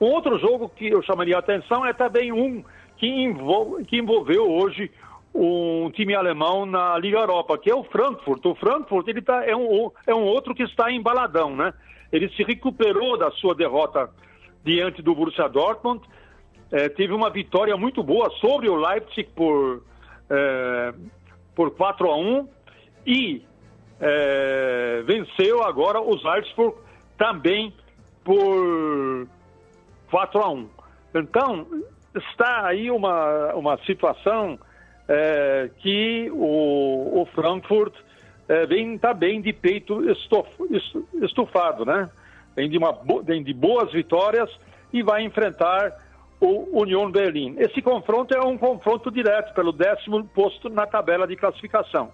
Um 0.00 0.06
outro 0.06 0.38
jogo 0.38 0.68
que 0.68 0.88
eu 0.88 1.02
chamaria 1.02 1.36
a 1.36 1.40
atenção 1.40 1.84
é 1.84 1.92
também 1.92 2.32
um 2.32 2.64
que, 2.96 3.06
envolve, 3.06 3.84
que 3.84 3.98
envolveu 3.98 4.50
hoje 4.50 4.90
um 5.34 5.90
time 5.90 6.14
alemão 6.14 6.66
na 6.66 6.98
Liga 6.98 7.18
Europa, 7.18 7.56
que 7.58 7.70
é 7.70 7.74
o 7.74 7.84
Frankfurt. 7.84 8.44
O 8.44 8.54
Frankfurt 8.54 9.08
ele 9.08 9.22
tá, 9.22 9.44
é, 9.44 9.54
um, 9.56 9.90
é 10.06 10.14
um 10.14 10.24
outro 10.24 10.54
que 10.54 10.62
está 10.62 10.90
embaladão, 10.90 11.54
né? 11.54 11.72
Ele 12.12 12.28
se 12.30 12.42
recuperou 12.42 13.16
da 13.16 13.30
sua 13.32 13.54
derrota 13.54 14.10
diante 14.64 15.00
do 15.00 15.14
Borussia 15.14 15.48
Dortmund, 15.48 16.02
é, 16.70 16.88
teve 16.88 17.12
uma 17.12 17.30
vitória 17.30 17.76
muito 17.76 18.02
boa 18.02 18.30
sobre 18.40 18.68
o 18.68 18.76
Leipzig 18.76 19.28
por, 19.34 19.82
é, 20.28 20.94
por 21.54 21.70
4 21.72 22.10
a 22.10 22.16
1 22.16 22.48
e 23.06 23.42
é, 24.00 25.02
venceu 25.04 25.62
agora 25.62 26.00
o 26.00 26.18
Salzburg 26.20 26.76
também 27.18 27.72
por 28.24 29.26
4 30.10 30.40
a 30.40 30.50
1. 30.50 30.68
Então, 31.14 31.66
está 32.14 32.66
aí 32.66 32.90
uma, 32.90 33.54
uma 33.54 33.78
situação 33.84 34.58
que 35.78 36.30
o, 36.32 37.22
o 37.22 37.26
Frankfurt 37.34 37.94
é, 38.48 38.66
vem 38.66 38.98
tá 38.98 39.14
bem 39.14 39.40
de 39.40 39.52
peito 39.52 40.02
estufado, 41.22 41.84
né? 41.84 42.08
Vem 42.56 42.68
de, 42.68 42.78
uma, 42.78 42.96
vem 43.24 43.42
de 43.42 43.54
boas 43.54 43.92
vitórias 43.92 44.50
e 44.92 45.02
vai 45.02 45.22
enfrentar 45.22 45.92
o 46.40 46.80
Union 46.80 47.10
Berlim. 47.10 47.54
Esse 47.58 47.82
confronto 47.82 48.34
é 48.34 48.40
um 48.40 48.56
confronto 48.56 49.10
direto 49.10 49.54
pelo 49.54 49.72
décimo 49.72 50.24
posto 50.24 50.68
na 50.68 50.86
tabela 50.86 51.26
de 51.26 51.36
classificação. 51.36 52.10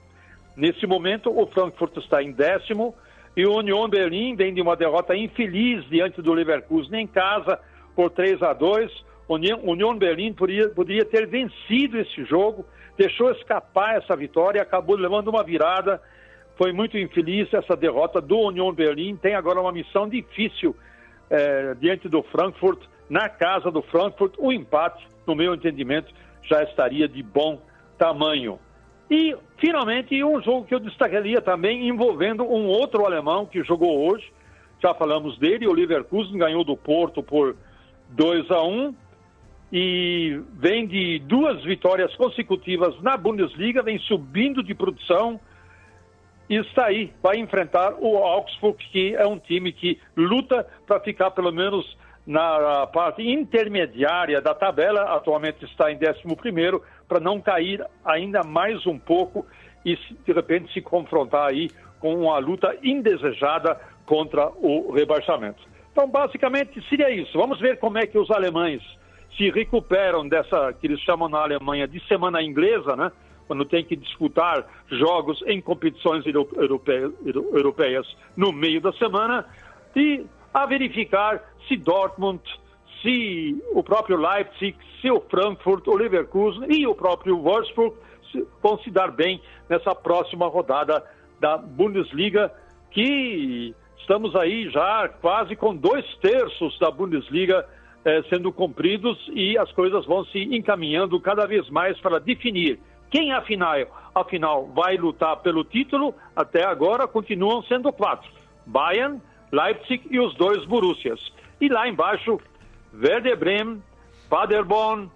Nesse 0.57 0.87
momento, 0.87 1.31
o 1.31 1.47
Frankfurt 1.47 1.97
está 1.99 2.23
em 2.23 2.33
décimo 2.33 2.95
e 3.37 3.47
o 3.47 3.57
Union 3.57 3.89
Berlim 3.89 4.35
vem 4.35 4.53
de 4.53 4.61
uma 4.61 4.75
derrota 4.75 5.15
infeliz 5.15 5.85
diante 5.89 6.21
do 6.23 6.33
Leverkusen 6.33 7.01
em 7.01 7.07
casa 7.07 7.59
por 7.95 8.11
3 8.11 8.43
a 8.43 8.53
2. 8.53 8.91
Union, 9.29 9.59
Union 9.63 9.97
Berlim 9.97 10.33
poderia 10.33 11.05
ter 11.05 11.27
vencido 11.27 11.99
esse 11.99 12.25
jogo, 12.25 12.65
deixou 12.97 13.31
escapar 13.31 13.97
essa 13.97 14.17
vitória, 14.17 14.63
acabou 14.63 14.97
levando 14.97 15.29
uma 15.29 15.43
virada 15.43 16.01
foi 16.57 16.73
muito 16.73 16.97
infeliz 16.97 17.53
essa 17.53 17.77
derrota 17.77 18.21
do 18.21 18.39
Union 18.39 18.73
Berlim. 18.73 19.17
Tem 19.17 19.35
agora 19.35 19.61
uma 19.61 19.73
missão 19.73 20.09
difícil 20.09 20.75
é, 21.29 21.75
diante 21.75 22.09
do 22.09 22.23
Frankfurt, 22.23 22.81
na 23.09 23.29
casa 23.29 23.71
do 23.71 23.83
Frankfurt. 23.83 24.35
O 24.39 24.51
empate, 24.51 25.07
no 25.27 25.35
meu 25.35 25.55
entendimento, 25.55 26.13
já 26.43 26.63
estaria 26.63 27.07
de 27.07 27.23
bom 27.23 27.61
tamanho. 27.99 28.59
E, 29.11 29.37
finalmente, 29.59 30.23
um 30.25 30.41
jogo 30.43 30.67
que 30.67 30.75
eu 30.75 30.81
destacaria 30.81 31.41
também 31.41 31.89
envolvendo 31.89 32.43
um 32.43 32.67
outro 32.67 33.05
alemão 33.05 33.45
que 33.47 33.63
jogou 33.63 34.11
hoje. 34.11 34.33
Já 34.83 34.95
falamos 34.95 35.39
dele, 35.39 35.67
o 35.67 35.73
Leverkusen 35.73 36.39
ganhou 36.39 36.65
do 36.65 36.77
Porto 36.77 37.23
por 37.23 37.55
2 38.11 38.51
a 38.51 38.63
1 38.63 38.95
e 39.73 40.41
vem 40.55 40.87
de 40.87 41.19
duas 41.21 41.63
vitórias 41.65 42.15
consecutivas 42.17 43.01
na 43.03 43.17
Bundesliga, 43.17 43.83
vem 43.83 43.99
subindo 43.99 44.63
de 44.63 44.75
produção 44.75 45.41
e 46.49 46.57
está 46.57 46.87
aí, 46.87 47.13
vai 47.21 47.39
enfrentar 47.39 47.95
o 47.99 48.17
Augsburg, 48.19 48.79
que 48.93 49.15
é 49.17 49.27
um 49.27 49.39
time 49.39 49.73
que 49.73 50.01
luta 50.17 50.67
para 50.87 51.01
ficar 51.01 51.33
pelo 51.33 51.51
menos 51.51 51.97
na 52.25 52.87
parte 52.87 53.23
intermediária 53.23 54.41
da 54.41 54.55
tabela, 54.55 55.15
atualmente 55.15 55.65
está 55.65 55.91
em 55.91 55.97
11 55.97 56.83
para 57.09 57.21
não 57.21 57.41
cair 57.41 57.85
ainda 58.05 58.43
mais 58.43 58.85
um 58.87 58.99
pouco 58.99 59.47
e 59.85 59.97
de 59.97 60.33
repente 60.33 60.73
se 60.73 60.81
confrontar 60.81 61.49
aí 61.49 61.71
com 62.01 62.15
uma 62.15 62.39
luta 62.39 62.77
indesejada 62.83 63.81
contra 64.05 64.49
o 64.49 64.93
rebaixamento. 64.93 65.63
Então, 65.93 66.09
basicamente, 66.09 66.81
seria 66.89 67.11
isso. 67.11 67.39
Vamos 67.39 67.59
ver 67.61 67.79
como 67.79 67.99
é 67.99 68.07
que 68.07 68.19
os 68.19 68.31
alemães 68.31 68.83
se 69.37 69.51
recuperam 69.51 70.27
dessa 70.27 70.73
que 70.73 70.87
eles 70.87 71.01
chamam 71.01 71.29
na 71.29 71.43
Alemanha 71.43 71.87
de 71.87 72.01
semana 72.07 72.43
inglesa, 72.43 72.97
né? 72.97 73.13
quando 73.47 73.65
tem 73.65 73.85
que 73.85 73.95
disputar 73.95 74.67
jogos 74.91 75.43
em 75.47 75.61
competições 75.61 76.25
europeias 76.27 78.17
no 78.37 78.53
meio 78.53 78.81
da 78.81 78.93
semana, 78.95 79.47
e 79.95 80.27
a 80.53 80.67
verificar 80.67 81.43
se 81.69 81.77
Dortmund, 81.77 82.43
se 83.03 83.63
o 83.73 83.83
próprio 83.83 84.17
Leipzig, 84.17 84.77
se 85.01 85.11
o 85.11 85.21
Frankfurt, 85.21 85.87
o 85.87 85.95
Leverkusen 85.95 86.67
e 86.71 86.87
o 86.87 86.95
próprio 86.95 87.39
Wolfsburg 87.39 87.97
vão 88.63 88.79
se 88.79 88.91
dar 88.91 89.11
bem 89.11 89.41
nessa 89.69 89.95
próxima 89.95 90.47
rodada 90.49 91.05
da 91.41 91.57
Bundesliga, 91.57 92.53
que 92.91 93.75
estamos 93.99 94.35
aí 94.35 94.69
já 94.71 95.09
quase 95.21 95.55
com 95.55 95.75
dois 95.75 96.05
terços 96.17 96.79
da 96.79 96.91
Bundesliga 96.91 97.67
eh, 98.07 98.23
sendo 98.31 98.53
cumpridos 98.53 99.19
e 99.35 99.59
as 99.59 99.71
coisas 99.73 100.07
vão 100.07 100.25
se 100.27 100.39
encaminhando 100.39 101.21
cada 101.21 101.45
vez 101.45 101.69
mais 101.69 101.99
para 102.01 102.21
definir 102.21 102.79
quem, 103.11 103.33
afinal, 103.33 103.75
afinal, 104.15 104.67
vai 104.67 104.97
lutar 104.97 105.37
pelo 105.39 105.65
título, 105.65 106.15
até 106.35 106.65
agora 106.65 107.09
continuam 107.09 107.63
sendo 107.65 107.93
quatro: 107.93 108.31
Bayern, 108.65 109.21
Leipzig 109.53 110.07
e 110.11 110.21
os 110.21 110.35
dois 110.37 110.65
Borussias. 110.67 111.21
E 111.61 111.69
lá 111.69 111.89
embaixo, 111.89 112.39
Werder 112.95 113.37
Bremen, 113.37 113.83
Paderborn, 114.29 115.11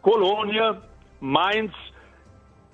Colônia, 0.00 0.80
Mainz, 1.20 1.72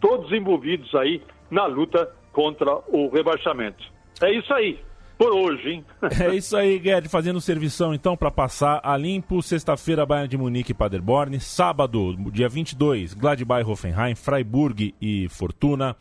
todos 0.01 0.33
envolvidos 0.33 0.95
aí 0.95 1.23
na 1.51 1.67
luta 1.67 2.15
contra 2.33 2.75
o 2.89 3.09
rebaixamento. 3.09 3.83
É 4.23 4.31
isso 4.33 4.53
aí 4.53 4.79
por 5.23 5.33
hoje, 5.33 5.71
hein? 5.71 5.85
é 6.21 6.35
isso 6.35 6.57
aí, 6.57 6.79
Guedes, 6.79 7.11
fazendo 7.11 7.41
servição 7.41 7.95
então 7.95 8.17
para 8.17 8.31
passar 8.31 8.81
a 8.83 8.97
limpo. 8.97 9.41
Sexta-feira, 9.41 10.05
Bayern 10.05 10.29
de 10.29 10.37
Munique 10.37 10.73
e 10.73 10.75
Paderborn. 10.75 11.39
Sábado, 11.39 12.17
dia 12.33 12.49
22, 12.49 13.15
Gladbach, 13.15 13.65
Hoffenheim, 13.69 14.15
Freiburg 14.15 14.95
e 15.01 15.29
Fortuna. 15.29 15.97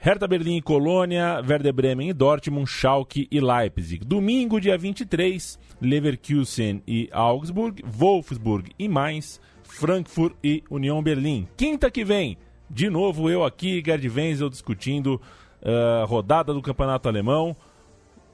Hertha 0.00 0.28
Berlim 0.28 0.58
e 0.58 0.62
Colônia, 0.62 1.42
Werder 1.48 1.72
Bremen 1.72 2.08
e 2.08 2.12
Dortmund, 2.12 2.68
Schalke 2.68 3.26
e 3.30 3.40
Leipzig. 3.40 4.04
Domingo, 4.04 4.60
dia 4.60 4.78
23, 4.78 5.58
Leverkusen 5.80 6.82
e 6.86 7.08
Augsburg, 7.12 7.82
Wolfsburg 7.84 8.70
e 8.78 8.88
Mainz, 8.88 9.40
Frankfurt 9.64 10.36
e 10.42 10.62
União 10.70 11.02
Berlim. 11.02 11.48
Quinta 11.56 11.90
que 11.90 12.04
vem, 12.04 12.38
de 12.70 12.88
novo 12.88 13.28
eu 13.28 13.44
aqui, 13.44 13.82
Gerd 13.84 14.08
Wenzel, 14.08 14.48
discutindo 14.48 15.20
a 15.60 16.04
uh, 16.04 16.06
rodada 16.06 16.54
do 16.54 16.62
Campeonato 16.62 17.08
Alemão. 17.08 17.56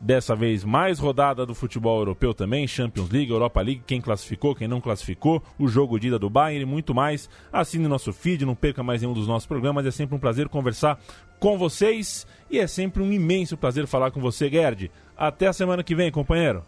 Dessa 0.05 0.37
vez, 0.37 0.65
mais 0.65 0.99
rodada 0.99 1.47
do 1.47 1.55
futebol 1.55 1.99
europeu 1.99 2.35
também, 2.35 2.69
Champions 2.69 3.09
League, 3.09 3.33
Europa 3.33 3.63
League, 3.63 3.85
quem 3.87 4.03
classificou, 4.03 4.55
quem 4.55 4.69
não 4.69 4.79
classificou, 4.79 5.43
o 5.59 5.67
jogo 5.67 5.99
de 5.99 6.09
ida 6.09 6.19
do 6.19 6.29
Bayern 6.29 6.61
e 6.61 6.67
muito 6.67 6.95
mais. 6.95 7.27
Assine 7.51 7.89
nosso 7.89 8.13
feed, 8.13 8.45
não 8.45 8.55
perca 8.55 8.83
mais 8.83 9.01
nenhum 9.01 9.15
dos 9.15 9.27
nossos 9.27 9.47
programas. 9.47 9.87
É 9.87 9.91
sempre 9.91 10.15
um 10.15 10.19
prazer 10.19 10.47
conversar 10.51 10.99
com 11.41 11.57
vocês 11.57 12.27
e 12.51 12.59
é 12.59 12.67
sempre 12.67 13.03
um 13.03 13.11
imenso 13.11 13.57
prazer 13.57 13.87
falar 13.87 14.11
com 14.11 14.21
você, 14.21 14.51
Gerd. 14.51 14.91
Até 15.17 15.47
a 15.47 15.55
semana 15.55 15.83
que 15.83 15.95
vem, 15.95 16.13
companheiro. 16.13 16.63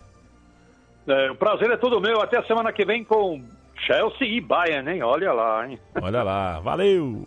É, 1.07 1.31
o 1.31 1.35
prazer 1.35 1.71
é 1.71 1.77
todo 1.77 2.01
meu. 2.01 2.23
Até 2.23 2.39
a 2.39 2.45
semana 2.45 2.73
que 2.73 2.87
vem 2.87 3.05
com 3.05 3.43
Chelsea 3.77 4.29
e 4.29 4.41
Bayern, 4.41 4.91
hein? 4.91 5.03
Olha 5.03 5.35
lá, 5.35 5.69
hein? 5.69 5.79
Olha 6.01 6.23
lá. 6.23 6.59
Valeu! 6.61 7.27